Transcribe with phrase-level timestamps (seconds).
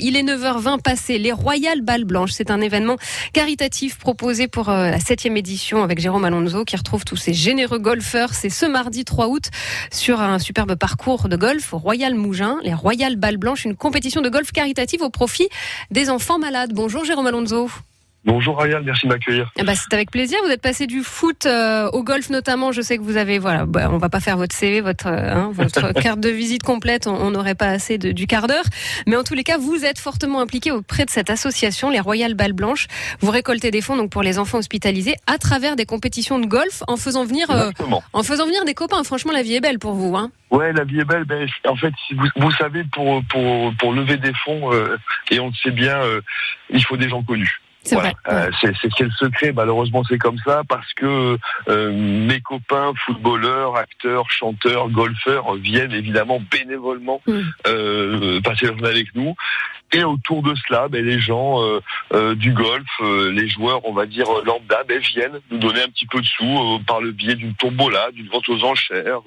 [0.00, 1.18] Il est 9h20 passé.
[1.18, 2.96] Les Royales Balles Blanches, c'est un événement
[3.32, 7.78] caritatif proposé pour euh, la septième édition avec Jérôme Alonso qui retrouve tous ces généreux
[7.78, 8.34] golfeurs.
[8.34, 9.44] C'est ce mardi 3 août
[9.92, 12.58] sur un superbe parcours de golf au Royal Mougin.
[12.62, 15.48] Les Royales Balles Blanches, une compétition de golf caritative au profit
[15.90, 16.72] des enfants malades.
[16.72, 17.68] Bonjour Jérôme Alonso.
[18.26, 19.50] Bonjour Ariel, merci de m'accueillir.
[19.56, 20.38] Eh ben, c'est avec plaisir.
[20.46, 22.72] Vous êtes passé du foot euh, au golf notamment.
[22.72, 25.34] Je sais que vous avez, voilà, bah, on va pas faire votre CV, votre, euh,
[25.34, 27.06] hein, votre carte de visite complète.
[27.06, 28.64] On n'aurait pas assez de, du quart d'heure.
[29.06, 32.32] Mais en tous les cas, vous êtes fortement impliqué auprès de cette association, les Royal
[32.32, 32.86] Balles Blanches.
[33.20, 36.82] Vous récoltez des fonds donc pour les enfants hospitalisés à travers des compétitions de golf
[36.88, 37.72] en faisant venir, euh,
[38.14, 39.04] en faisant venir des copains.
[39.04, 40.30] Franchement, la vie est belle pour vous, hein.
[40.50, 41.24] Ouais, la vie est belle.
[41.24, 44.70] Ben, en fait, vous, vous savez, pour, pour, pour lever des fonds,
[45.30, 46.00] et on le sait bien,
[46.70, 47.60] il faut des gens connus.
[47.84, 48.12] C'est voilà.
[48.28, 49.52] euh, le secret?
[49.52, 51.38] Malheureusement, c'est comme ça parce que
[51.68, 57.40] euh, mes copains, footballeurs, acteurs, chanteurs, golfeurs viennent évidemment bénévolement mm.
[57.66, 59.34] euh, passer la journée avec nous.
[59.94, 61.80] Et autour de cela, ben, les gens euh,
[62.12, 65.88] euh du golf, euh, les joueurs, on va dire lambda, ben, viennent nous donner un
[65.88, 69.20] petit peu de sous euh, par le biais d'une tombola, d'une vente aux enchères,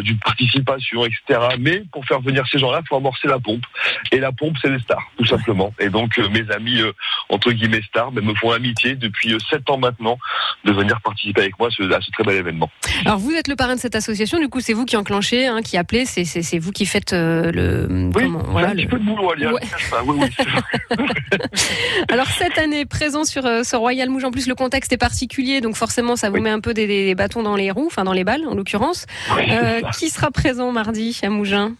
[0.00, 1.40] d'une participation, etc.
[1.60, 3.62] Mais pour faire venir ces gens-là, il faut amorcer la pompe.
[4.10, 5.72] Et la pompe, c'est les stars, tout simplement.
[5.78, 6.80] Et donc mes amis
[7.28, 10.18] entre guillemets stars ben, me font l'amitié depuis sept ans maintenant
[10.64, 12.68] de venir participer avec moi à ce, à ce, très bel événement.
[13.04, 15.62] Alors vous êtes le parrain de cette association, du coup c'est vous qui enclenchez, hein,
[15.62, 18.10] qui appelez, c'est vous qui faites le.
[18.14, 18.82] Oui, comment, voilà, un le...
[18.82, 19.52] petit peu de boulot, Alia.
[19.52, 19.60] Ouais.
[22.08, 25.60] Alors cette année, présent sur euh, ce Royal Mouge, en plus le contexte est particulier,
[25.60, 28.24] donc forcément ça vous met un peu des, bâtons dans les roues, enfin dans les
[28.24, 29.06] balles en l'occurrence.
[29.38, 31.72] Euh, qui sera présent mardi à Mougins?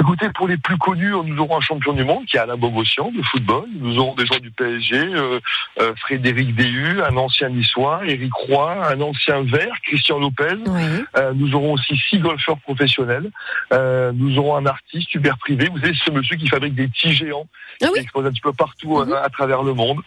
[0.00, 3.10] Écoutez, pour les plus connus, nous aurons un champion du monde qui est Alain Bogossian
[3.10, 3.64] de football.
[3.80, 5.40] Nous aurons des joueurs du PSG, euh,
[5.80, 10.54] euh, Frédéric Déhu, un ancien niçois, Eric Roy, un ancien vert, Christian Lopez.
[10.66, 10.82] Oui.
[11.16, 13.30] Euh, nous aurons aussi six golfeurs professionnels.
[13.72, 15.68] Euh, nous aurons un artiste, Hubert Privé.
[15.68, 17.48] Vous savez, ce monsieur qui fabrique des petits géants
[17.82, 17.94] ah oui.
[17.94, 19.24] qui exposent un petit peu partout mm -hmm.
[19.24, 20.00] à travers le monde.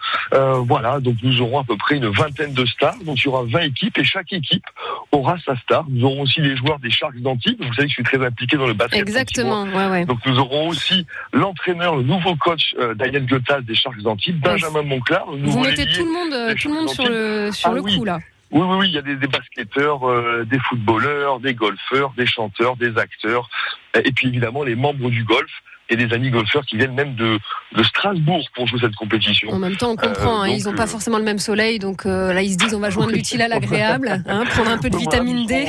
[0.71, 2.99] voilà, donc nous aurons à peu près une vingtaine de stars.
[3.05, 4.67] Donc il y aura 20 équipes et chaque équipe
[5.11, 5.83] aura sa star.
[5.89, 7.59] Nous aurons aussi les joueurs des Sharks d'Antibes.
[7.59, 9.01] Vous savez que je suis très impliqué dans le basket.
[9.07, 9.65] Exactement.
[10.05, 15.25] Donc nous aurons aussi l'entraîneur, le nouveau coach euh, Daniel des Sharks d'Antibes, Benjamin Monclar.
[15.31, 17.97] Vous mettez tout le monde, tout le monde sur le, sur ah, le oui.
[17.97, 18.19] coup là.
[18.51, 22.25] Oui, oui, oui, il y a des, des basketteurs, euh, des footballeurs, des golfeurs, des
[22.25, 23.49] chanteurs, des acteurs,
[23.95, 25.51] et puis évidemment les membres du golf
[25.91, 27.37] et des amis golfeurs qui viennent même de,
[27.75, 29.51] de Strasbourg pour jouer cette compétition.
[29.51, 31.79] En même temps, on comprend, euh, hein, donc, ils n'ont pas forcément le même soleil,
[31.79, 34.77] donc euh, là ils se disent on va joindre l'utile à l'agréable, hein, prendre un
[34.77, 35.67] peu de vitamine D.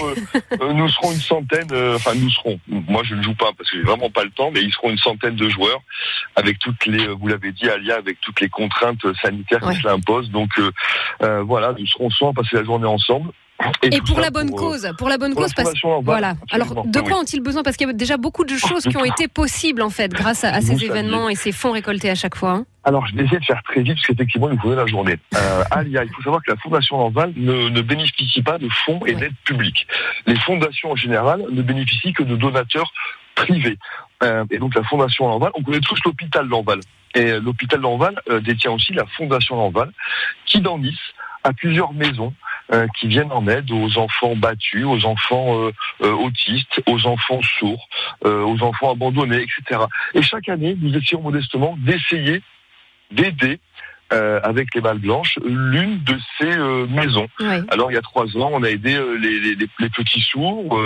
[0.61, 3.77] Euh, nous serons une centaine, enfin nous serons, moi je ne joue pas parce que
[3.77, 5.81] j'ai vraiment pas le temps, mais ils seront une centaine de joueurs
[6.37, 9.75] avec toutes les, vous l'avez dit Alia, avec toutes les contraintes sanitaires ouais.
[9.75, 10.31] qui cela impose.
[10.31, 10.51] Donc
[11.21, 13.33] voilà, nous serons souvent passer la journée ensemble.
[13.83, 15.73] Et, et pour la bonne pour, cause, pour la bonne pour cause, parce
[16.03, 16.35] voilà.
[16.51, 17.21] Alors, de quoi oui.
[17.21, 17.63] ont-ils besoin?
[17.63, 20.45] Parce qu'il y a déjà beaucoup de choses qui ont été possibles en fait grâce
[20.45, 22.51] à, à ces événements et ces fonds récoltés à chaque fois.
[22.51, 22.67] Hein.
[22.85, 25.17] Alors, je vais essayer de faire très vite parce qu'effectivement, il nous faudrait la journée.
[25.37, 29.01] Euh, Alia, il faut savoir que la Fondation Lanval ne, ne bénéficie pas de fonds
[29.07, 29.87] et d'aides publiques.
[30.27, 32.93] Les fondations en général ne bénéficient que de donateurs
[33.37, 33.79] privés.
[34.25, 36.81] Euh, et donc, la Fondation Lanval, on connaît tous l'hôpital Lanval.
[37.15, 39.93] Et l'hôpital Lanval euh, détient aussi la Fondation Lanval,
[40.47, 40.99] qui dans Nice
[41.45, 42.35] a plusieurs maisons
[42.73, 45.73] euh, qui viennent en aide aux enfants battus, aux enfants euh,
[46.03, 47.87] euh, autistes, aux enfants sourds,
[48.25, 49.81] aux enfants abandonnés, etc.
[50.15, 52.43] Et chaque année, nous essayons modestement d'essayer
[53.11, 53.61] d'aider
[54.13, 57.29] euh, avec les balles blanches l'une de ces euh, maisons.
[57.41, 57.57] Oui.
[57.69, 60.79] Alors il y a trois ans, on a aidé euh, les, les, les, petits sourds.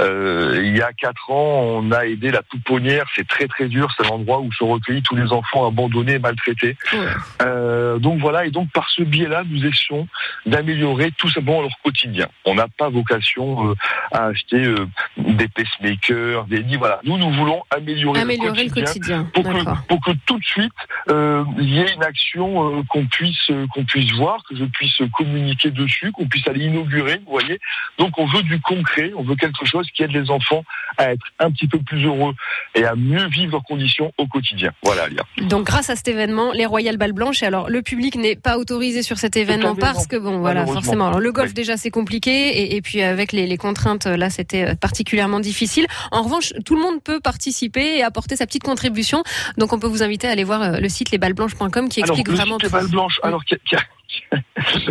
[0.00, 3.04] Euh, il y a quatre ans, on a aidé la pouponnière.
[3.14, 3.88] C'est très très dur.
[3.96, 6.76] C'est l'endroit où se recueillent tous les enfants abandonnés, maltraités.
[6.92, 8.00] Oui.
[8.00, 8.46] donc voilà.
[8.46, 10.08] Et donc par ce biais-là, nous essayons
[10.46, 12.28] d'améliorer tout simplement leur quotidien.
[12.44, 13.74] On n'a pas vocation
[14.12, 14.74] à acheter
[15.16, 16.76] des pacemakers, des lits.
[16.76, 17.00] Voilà.
[17.04, 20.44] Nous, nous voulons améliorer, améliorer le quotidien, le quotidien pour, que, pour que tout de
[20.44, 20.72] suite
[21.08, 24.96] il y ait une action euh, qu'on puisse euh, qu'on puisse voir, que je puisse
[25.16, 27.60] communiquer dessus, qu'on puisse aller inaugurer, vous voyez.
[27.98, 30.64] Donc on veut du concret, on veut quelque chose qui aide les enfants
[30.96, 32.34] à être un petit peu plus heureux
[32.74, 34.72] et à mieux vivre leurs conditions au quotidien.
[34.82, 35.06] Voilà.
[35.38, 38.58] Donc grâce à cet événement, les Royal Balles Blanches, et alors le public n'est pas
[38.58, 41.08] autorisé sur cet événement parce que bon, voilà, forcément.
[41.08, 41.54] Alors, le golf oui.
[41.54, 45.86] déjà c'est compliqué et, et, puis avec les, les contraintes là c'était particulièrement difficile.
[46.10, 49.22] En revanche, tout le monde peut participer et apporter sa petite contribution.
[49.58, 52.58] Donc on peut vous inviter à aller voir le site lesballesblanches.com qui explique alors, vraiment
[52.62, 53.76] les balles blanches, alors qui, qui,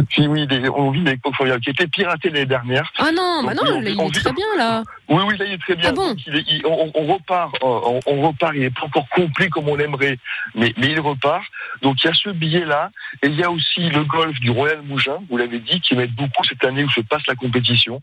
[0.09, 2.91] puis oui, des, on vit des coffres qui étaient piratés l'année dernière.
[2.97, 4.83] Ah non, bah non, on, là, il est très bien là.
[5.09, 5.89] Oui, oui, là il est très bien.
[5.89, 8.53] Ah bon il est, il, on, repart, on, on, repart.
[8.55, 10.17] Il n'est pas encore complet comme on aimerait,
[10.55, 11.43] mais, mais il repart.
[11.81, 12.91] Donc il y a ce billet-là,
[13.21, 15.19] et il y a aussi le golf du Royal Mougin.
[15.29, 18.01] Vous l'avez dit, qui m'aide beaucoup cette année où se passe la compétition,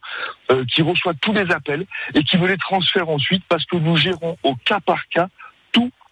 [0.51, 3.97] euh, qui reçoit tous les appels et qui veut les transférer ensuite parce que nous
[3.97, 5.29] gérons au cas par cas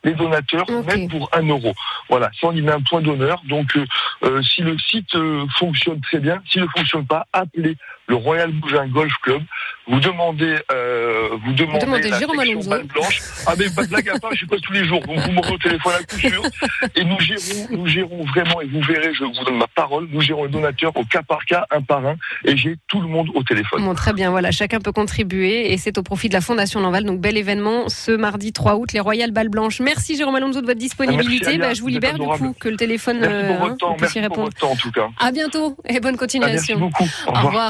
[0.08, 1.74] les donateurs, même pour un euro.
[2.08, 3.42] Voilà, ça on y met un point d'honneur.
[3.48, 3.78] Donc
[4.42, 5.16] si le site
[5.58, 7.76] fonctionne très bien, s'il ne fonctionne pas, appelez
[8.08, 9.42] le Royal Mougin Golf Club.
[9.86, 12.68] Vous demandez, euh, vous demandez, vous demandez Jérôme Alonso.
[12.68, 13.22] blanche.
[13.46, 15.00] Ah mais pas de blague à part, je sais pas tous les jours.
[15.06, 16.42] Donc vous m'aurez au téléphone à coup sûr.
[16.94, 20.20] Et nous gérons, nous gérons vraiment, et vous verrez, je vous donne ma parole, nous
[20.20, 23.28] gérons les donateurs au cas par cas, un par un, et j'ai tout le monde
[23.34, 23.82] au téléphone.
[23.82, 27.04] Bon, très bien, voilà, chacun peut contribuer, et c'est au profit de la Fondation Lanval.
[27.04, 29.80] Donc bel événement ce mardi 3 août, les Royal Balles Blanches.
[29.80, 31.58] Merci Jérôme Alonso de votre disponibilité.
[31.58, 34.20] bah, je vous libère du coup que le téléphone merci pour euh, votre temps, merci
[34.22, 35.08] pour votre temps en tout cas.
[35.18, 36.54] À bientôt et bonne continuation.
[36.54, 37.08] merci beaucoup.
[37.26, 37.66] Au revoir.